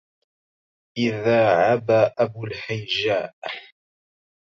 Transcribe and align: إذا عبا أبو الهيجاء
إذا 0.97 1.47
عبا 1.57 2.13
أبو 2.17 2.45
الهيجاء 2.45 3.33